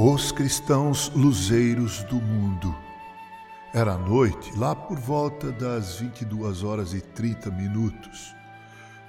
[0.00, 2.72] Os cristãos luzeiros do mundo.
[3.74, 8.32] Era noite, lá por volta das 22 horas e 30 minutos.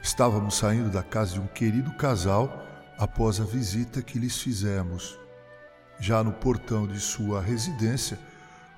[0.01, 2.65] Estávamos saindo da casa de um querido casal
[2.97, 5.15] após a visita que lhes fizemos.
[6.00, 8.17] Já no portão de sua residência,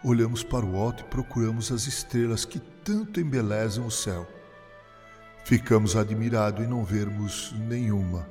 [0.03, 4.27] olhamos para o alto e procuramos as estrelas que tanto embelezam o céu.
[5.45, 8.27] Ficamos admirados em não vermos nenhuma,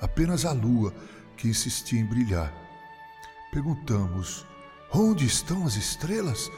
[0.00, 0.92] apenas a lua
[1.36, 2.69] que insistia em brilhar.
[3.52, 4.46] Perguntamos:
[4.92, 6.50] Onde estão as estrelas?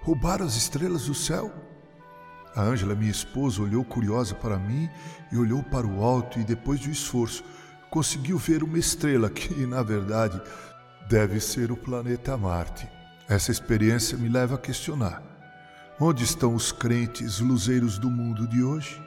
[0.00, 1.52] Roubaram as estrelas do céu?
[2.54, 4.88] A Ângela, minha esposa, olhou curiosa para mim
[5.30, 7.44] e olhou para o alto e, depois de um esforço,
[7.90, 10.40] conseguiu ver uma estrela que, na verdade,
[11.06, 12.88] deve ser o planeta Marte.
[13.28, 15.22] Essa experiência me leva a questionar:
[16.00, 19.02] onde estão os crentes luzeiros do mundo de hoje?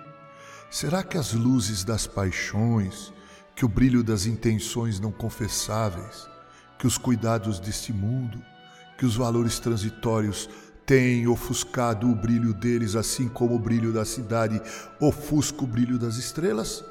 [0.70, 3.12] Será que as luzes das paixões,
[3.56, 6.30] que o brilho das intenções não confessáveis,
[6.80, 8.42] que os cuidados deste mundo,
[8.98, 10.50] que os valores transitórios
[10.86, 14.60] têm ofuscado o brilho deles, assim como o brilho da cidade
[15.00, 16.84] ofusca o brilho das estrelas?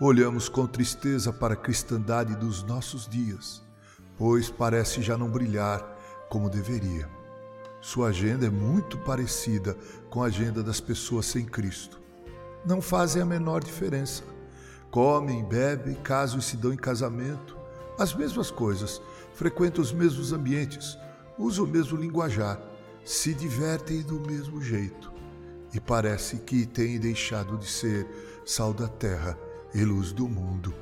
[0.00, 3.62] Olhamos com tristeza para a cristandade dos nossos dias,
[4.16, 5.80] pois parece já não brilhar
[6.28, 7.08] como deveria.
[7.80, 9.76] Sua agenda é muito parecida
[10.08, 12.00] com a agenda das pessoas sem Cristo.
[12.64, 14.24] Não fazem a menor diferença.
[14.90, 17.63] Comem, bebem, casam e se dão em casamento,
[17.98, 19.00] as mesmas coisas,
[19.34, 20.98] frequentam os mesmos ambientes,
[21.38, 22.60] usam o mesmo linguajar,
[23.04, 25.12] se divertem do mesmo jeito.
[25.72, 28.06] E parece que têm deixado de ser
[28.44, 29.38] sal da terra
[29.74, 30.72] e luz do mundo.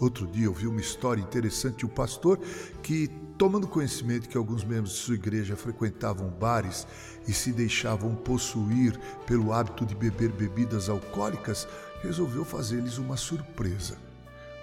[0.00, 2.38] Outro dia eu vi uma história interessante de um pastor
[2.82, 6.86] que, tomando conhecimento que alguns membros de sua igreja frequentavam bares
[7.26, 11.66] e se deixavam possuir pelo hábito de beber bebidas alcoólicas,
[12.02, 14.07] resolveu fazer-lhes uma surpresa.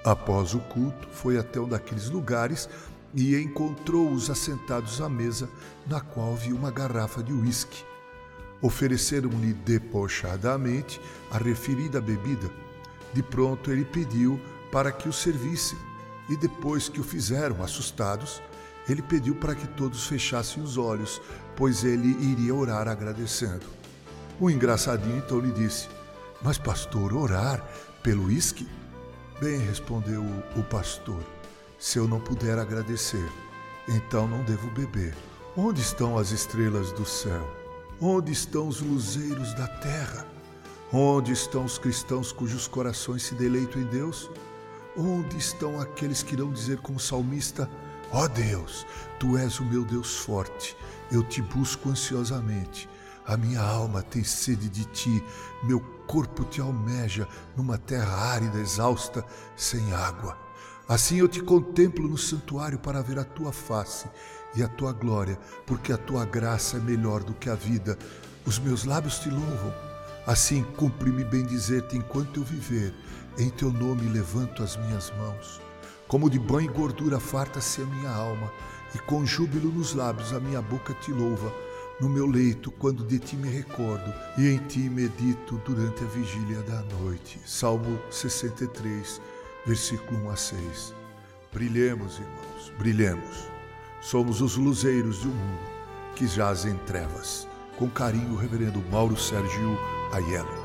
[0.05, 2.69] Após o culto, foi até um daqueles lugares
[3.11, 5.49] e encontrou-os assentados à mesa,
[5.87, 7.83] na qual viu uma garrafa de uísque.
[8.61, 11.01] Ofereceram-lhe debochadamente
[11.31, 12.51] a referida bebida.
[13.13, 14.39] De pronto ele pediu
[14.71, 15.77] para que o servissem,
[16.29, 18.43] e depois que o fizeram, assustados,
[18.87, 21.19] ele pediu para que todos fechassem os olhos,
[21.55, 23.65] pois ele iria orar agradecendo.
[24.39, 25.87] O engraçadinho então lhe disse:
[26.43, 27.65] Mas, pastor, orar
[28.03, 28.67] pelo uísque?
[29.39, 30.23] Bem, respondeu
[30.55, 31.21] o pastor,
[31.77, 33.29] se eu não puder agradecer,
[33.85, 35.13] então não devo beber.
[35.57, 37.45] Onde estão as estrelas do céu?
[37.99, 40.25] Onde estão os luzeiros da terra?
[40.91, 44.31] Onde estão os cristãos cujos corações se deleitam em Deus?
[44.95, 47.69] Onde estão aqueles que irão dizer como salmista:
[48.13, 48.87] Ó oh Deus,
[49.19, 50.77] tu és o meu Deus forte,
[51.11, 52.87] eu te busco ansiosamente.
[53.27, 55.23] A minha alma tem sede de ti,
[55.63, 57.27] meu corpo te almeja
[57.57, 59.25] numa terra árida, exausta,
[59.55, 60.37] sem água.
[60.87, 64.07] Assim eu te contemplo no santuário para ver a tua face
[64.55, 67.97] e a tua glória, porque a tua graça é melhor do que a vida.
[68.45, 69.73] Os meus lábios te louvam.
[70.27, 72.93] Assim cumpre-me bem dizer-te enquanto eu viver.
[73.39, 75.59] Em teu nome levanto as minhas mãos.
[76.07, 78.51] Como de banho e gordura farta-se a minha alma,
[78.93, 81.64] e com júbilo nos lábios a minha boca te louva
[81.99, 86.61] no meu leito quando de ti me recordo e em ti medito durante a vigília
[86.63, 87.39] da noite.
[87.45, 89.21] Salmo 63,
[89.65, 90.93] versículo 1 a 6.
[91.53, 93.47] Brilhemos, irmãos, brilhemos.
[94.01, 95.75] Somos os luzeiros um mundo
[96.15, 97.47] que jaz em trevas.
[97.77, 99.77] Com carinho, Reverendo Mauro Sérgio
[100.11, 100.64] Aiello.